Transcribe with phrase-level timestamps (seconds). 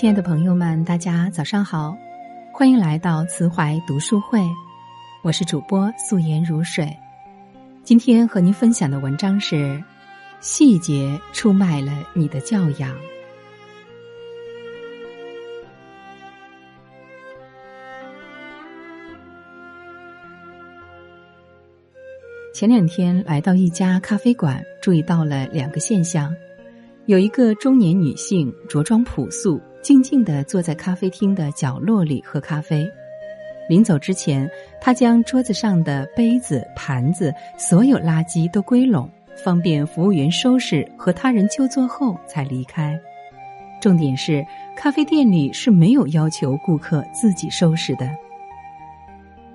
[0.00, 1.98] 亲爱的朋友们，大家早上好，
[2.52, 4.40] 欢迎来到慈怀读书会，
[5.24, 6.96] 我是主播素颜如水。
[7.82, 9.82] 今天和您分享的文章是：
[10.38, 12.94] 细节出卖了你的教养。
[22.54, 26.32] 前两天来到一家咖啡馆，注意到了两个现象：
[27.06, 29.60] 有一个中年女性着装朴素。
[29.82, 32.88] 静静地坐在咖啡厅的角落里喝咖啡。
[33.68, 42.98] 临走之前，他将桌子上的杯子、盘子、所有垃圾都归拢，方便服务员收拾和他人就座后才离开。
[43.80, 48.08] 重点是，咖啡店里是没有要求顾客自己收拾的。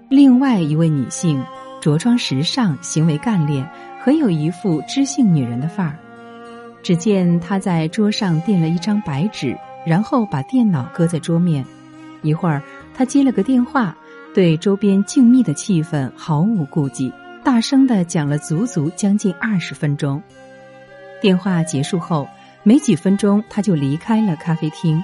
[0.09, 1.43] 另外一位女性
[1.81, 3.67] 着装时尚，行为干练，
[3.99, 5.97] 很有一副知性女人的范儿。
[6.83, 9.57] 只见她在桌上垫了一张白纸。
[9.85, 11.65] 然后把电脑搁在桌面，
[12.21, 12.61] 一会儿
[12.93, 13.95] 他接了个电话，
[14.33, 17.11] 对周边静谧的气氛毫无顾忌，
[17.43, 20.21] 大声的讲了足足将近二十分钟。
[21.21, 22.27] 电话结束后
[22.63, 25.01] 没几分钟，他就离开了咖啡厅，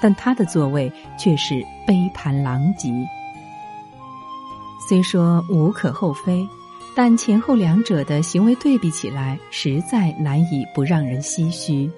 [0.00, 2.90] 但他的座位却是杯盘狼藉。
[4.88, 6.46] 虽说无可厚非，
[6.94, 11.90] 但前后两者的行为对比起来，实在难以不让人唏嘘。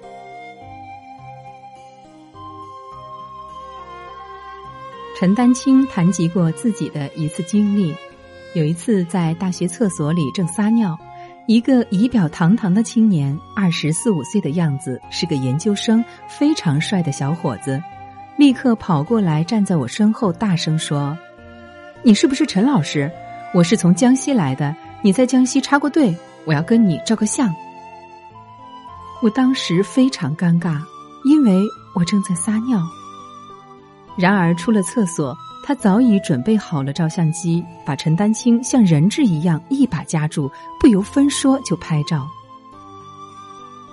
[5.17, 7.95] 陈丹青谈及过自己的一次经历：
[8.53, 10.99] 有一次在大学厕所里正撒尿，
[11.47, 17.81] 一个仪表堂堂的青年，二十四五岁的样子，是个研究生，非常帅的小伙子，
[18.35, 21.17] 立刻跑过来站在我身后，大声说
[22.03, 23.09] ：“你是不是陈老师？
[23.53, 26.13] 我是从江西来的，你在江西插过队，
[26.43, 27.49] 我要跟你照个相。”
[29.23, 30.77] 我当时非常尴尬，
[31.23, 31.63] 因为
[31.93, 32.85] 我正在撒尿。
[34.17, 42.25] 然而出了厕所，他早已准备好了照相机，把陈丹青像人质一样一把夹住，不由分说就拍照。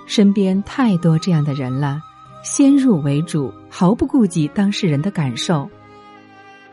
[0.07, 2.01] 身边太多这样的人了，
[2.45, 5.69] 先入为主，毫不顾及当事人的感受。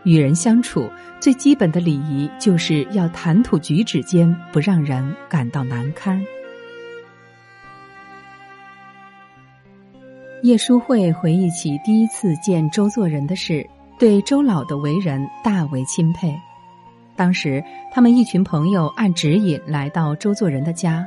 [0.04, 6.22] 与人相处最基本的礼仪，就是要谈吐举止间不让人感到难堪。
[10.42, 13.68] 叶淑慧回忆起第一次见周作人的事，
[13.98, 16.34] 对周老的为人大为钦佩。
[17.14, 17.62] 当时，
[17.92, 21.06] 他们一群朋友按指引来到周作人的家。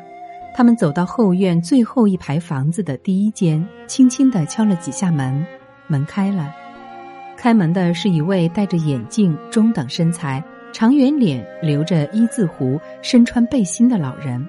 [0.54, 5.42] 他们走到后院最后一排房子的第一间，轻轻的敲了几下门，
[5.86, 6.54] 门开了。
[7.34, 10.44] 开门的是一位戴着眼镜、中等身材、
[10.74, 14.46] 长圆脸、留着一字胡、身穿背心的老人。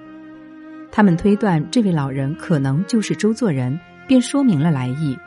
[0.91, 3.79] 他们推断，这位老人可能就是周作人。
[4.07, 5.17] 便说明了来意，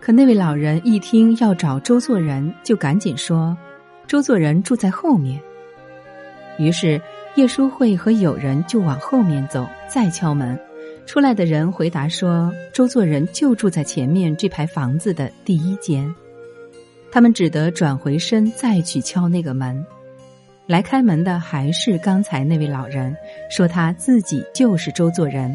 [0.00, 3.56] 可那位老人一听要找周作人，就赶紧说
[4.08, 5.40] ：“周作人住在后面。”
[6.58, 7.00] 于是
[7.34, 10.58] 叶淑慧和友人就往后面走，再敲门。
[11.06, 16.12] 出来的人回答说：“周作人就住在前面这排房子的第一间。”
[17.12, 19.84] 他们只得转回身再去敲那个门。
[20.66, 23.14] 来开门的还是刚才那位老人，
[23.50, 25.54] 说他自己就是周作人。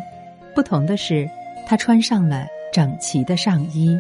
[0.53, 1.27] 不同的是。
[1.69, 3.99] 他穿上了整齐的上衣。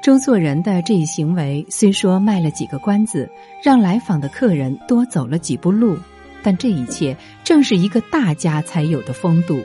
[0.00, 3.30] 周作人的这一行为虽说卖了几个关子，
[3.62, 5.98] 让来访的客人多走了几步路，
[6.42, 7.14] 但这一切
[7.44, 9.62] 正是一个大家才有的风度。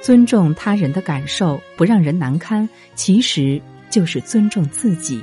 [0.00, 5.22] 尊重他人的感受，不让人难堪，其实就是尊重自己。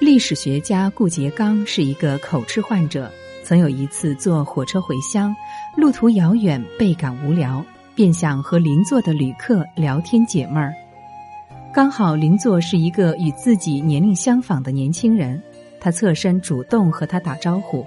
[0.00, 3.08] 历史学家顾颉刚是一个口吃患者。
[3.50, 5.34] 曾有一次坐火车回乡，
[5.76, 7.64] 路途遥远，倍感无聊，
[7.96, 10.72] 便想和邻座的旅客聊天解闷儿。
[11.74, 15.42] 刚好邻座是一个与自己年龄相仿的年轻人，
[15.80, 17.84] 他侧身主动和他打招呼：“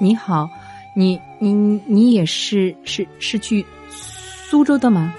[0.00, 0.48] 你好，
[0.96, 1.52] 你你
[1.84, 5.12] 你也是是是去苏州的吗？”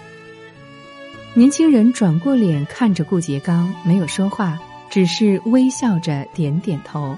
[1.38, 4.58] 年轻人转过脸看着顾颉刚，没有说话，
[4.90, 7.16] 只是微笑着点点头。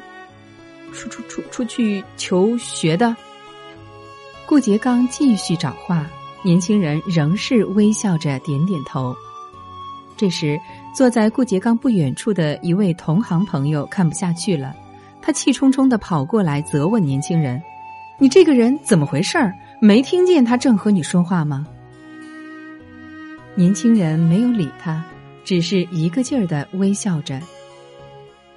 [0.94, 3.16] 出出出出去求学的，
[4.46, 6.06] 顾颉刚继续找话，
[6.44, 9.16] 年轻人仍是微笑着点点头。
[10.18, 10.60] 这时，
[10.96, 14.76] 坐在顾颉刚不远处的一位同行朋友看不下去了，
[15.22, 17.62] 他气冲冲的跑过来责问年轻人
[18.20, 19.54] ：“你这个人怎么回事儿？
[19.82, 21.66] 没听见他正和你说话吗？”
[23.56, 25.04] 年轻人没有理他，
[25.44, 27.40] 只是一个劲儿的微笑着。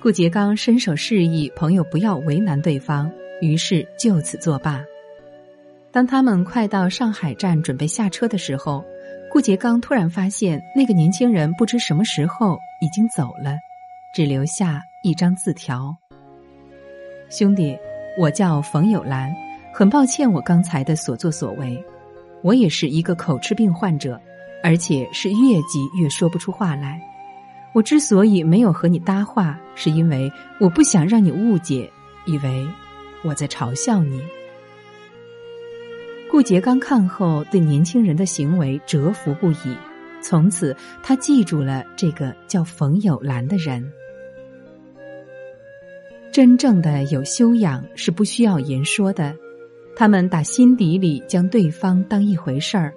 [0.05, 3.11] 顾颉刚伸手示意朋友不要为难对方，
[3.41, 4.85] 于是就此作罢。
[5.91, 8.85] 当他们快到上海站准备下车的时候，
[9.33, 13.57] 顾杰刚突然发现那个年轻人不知什么时候已经走了，
[14.15, 15.97] 只留下一张字条
[17.33, 17.75] ：“兄弟，
[18.19, 19.35] 我叫冯友兰，
[19.73, 21.83] 很抱歉我刚才的所作所为。
[22.43, 24.21] 我也是一个口吃病患者，
[24.63, 27.01] 而且是越急越说不出话来。
[27.75, 31.93] 我之所以没有和你搭话，是因为我不想让你误解，
[32.25, 32.67] 以为
[33.23, 34.23] 我在嘲笑你。”
[36.31, 39.77] 顾杰刚看后，对年轻人的行为折服不已。
[40.21, 43.93] 从此，他记住了这个叫冯友兰的人。
[46.33, 49.37] 真正的有修养是不需要言说的，
[49.95, 52.93] 他们打心底里将对方当一回事儿，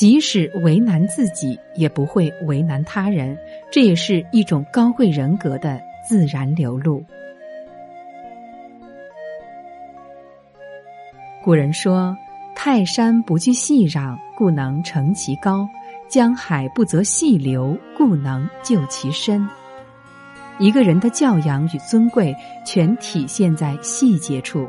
[0.00, 3.36] 即使为难自己，也不会为难他人。
[3.70, 7.04] 这也是一种高贵人格的自然流露。
[11.44, 12.16] 古人说。
[12.54, 15.66] 泰山不惧细壤，故能成其高；
[16.08, 19.48] 江海不择细流，故能就其深。
[20.58, 22.34] 一个人的教养与尊贵，
[22.66, 24.66] 全体现在细节处。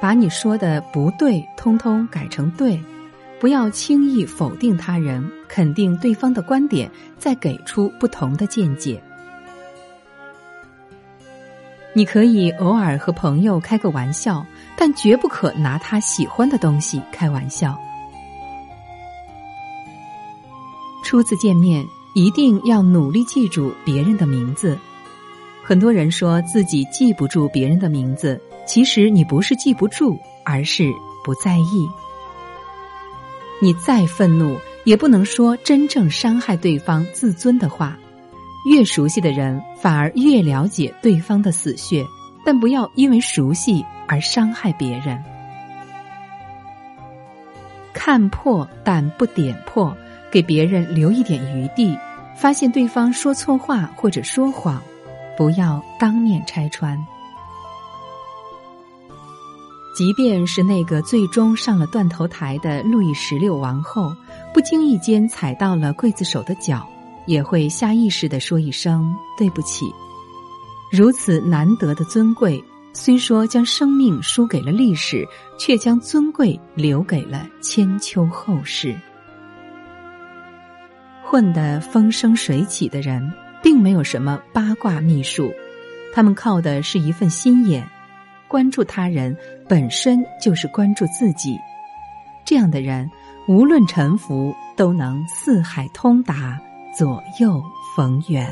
[0.00, 2.78] 把你说的不对，通通改成对；
[3.44, 8.98] 不要轻易否定他人，肯定对方的观点，再给出不同的见解。
[11.92, 14.42] 你可以偶尔和朋友开个玩笑。
[14.78, 17.78] 但绝不可拿他喜欢的东西开玩笑。
[21.04, 24.78] 初次见面，一定要努力记住别人的名字。
[25.62, 30.90] 很多人说自己记不住别人的名字，其实你不是记不住，而是
[31.22, 31.86] 不在意。
[33.64, 37.96] 你再愤怒，也不能说真正伤害对方自尊的话。
[38.70, 42.04] 越熟悉的人，反而越了解对方的死穴。
[42.44, 45.18] 但不要因为熟悉而伤害别人。
[47.94, 49.96] 看破但不点破，
[50.30, 51.98] 给别人留一点余地。
[52.36, 54.82] 发现对方说错话或者说谎，
[55.38, 57.02] 不要当面拆穿。
[59.94, 64.12] 即便是那个最终上了断头台的路易十六王后，
[64.52, 66.84] 不经意间踩到了刽子手的脚，
[67.26, 69.86] 也会下意识的说一声对不起。
[70.90, 72.62] 如此难得的尊贵，
[72.92, 75.24] 虽说将生命输给了历史，
[75.58, 78.96] 却将尊贵留给了千秋后世。
[81.22, 83.32] 混得风生水起的人，
[83.62, 85.52] 并没有什么八卦秘术，
[86.12, 87.88] 他们靠的是一份心眼。
[88.54, 89.36] 关注他人，
[89.68, 91.58] 本身就是关注自己。
[92.44, 93.10] 这样的人，
[93.48, 96.60] 无论沉浮，都能四海通达，
[96.96, 97.60] 左右
[97.96, 98.48] 逢源。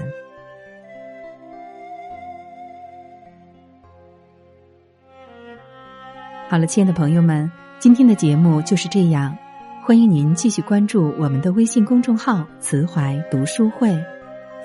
[6.49, 9.38] 好了，亲爱的朋友们，今天的节目就是这样。
[9.84, 13.96] 欢迎您继续关注我们的微信公众号“慈怀读书会”，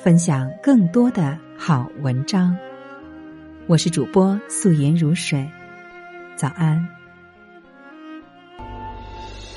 [0.04, 2.58] 分享更多的好文章。
[3.70, 5.46] 我是主播素颜如水，
[6.38, 6.88] 早安。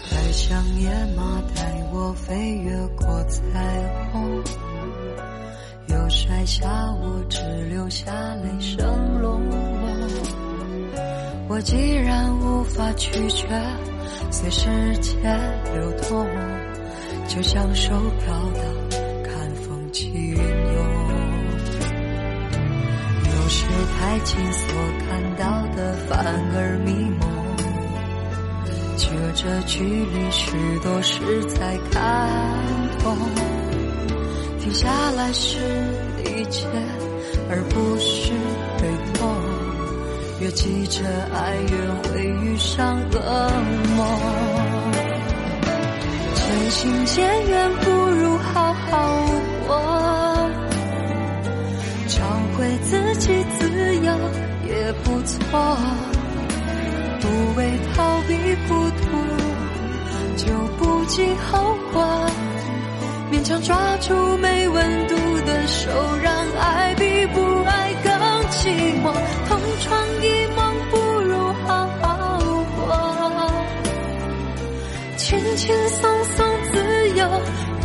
[0.03, 4.43] 还像野马带我飞越过彩虹，
[5.87, 6.69] 又摔下
[7.01, 8.13] 我，只留下
[8.43, 9.61] 雷声隆隆。
[11.49, 13.47] 我既然无法拒绝，
[14.33, 14.69] 随时
[14.99, 15.23] 间
[15.73, 16.27] 流动，
[17.29, 17.93] 就像手
[18.27, 20.30] 表的看风景
[24.11, 24.67] 爱情所
[25.07, 26.19] 看到的反
[26.53, 26.91] 而迷
[27.21, 27.23] 蒙，
[28.97, 30.51] 觉着距离许
[30.83, 32.29] 多事才看
[33.05, 33.17] 懂。
[34.59, 35.59] 停下来是
[36.25, 36.67] 理解，
[37.49, 38.33] 而不是
[38.83, 39.33] 被动。
[40.41, 41.71] 越急着爱，越
[42.11, 43.17] 会遇上噩
[43.95, 44.05] 梦。
[46.35, 48.91] 渐行渐远不如好好
[54.91, 55.39] 也不错。
[57.21, 58.35] 不为逃避
[58.67, 59.07] 孤独，
[60.37, 60.45] 就
[60.79, 62.05] 不计后果。
[63.31, 65.15] 勉强抓住没温度
[65.47, 68.13] 的手，让爱比不爱更
[68.51, 68.67] 寂
[69.01, 69.15] 寞。
[69.49, 72.41] 同床异梦不如好好
[72.75, 72.83] 过，
[75.17, 77.25] 轻轻松松自由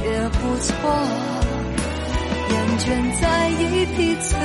[0.04, 0.74] 也不错。
[2.50, 2.86] 厌倦
[3.22, 4.36] 在意彼此，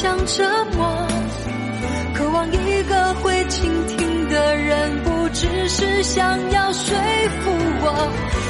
[0.00, 0.44] 想折
[0.76, 1.08] 磨。
[2.14, 6.96] 渴望一个会倾听的人，不只是想要说
[7.40, 7.50] 服
[7.82, 8.47] 我。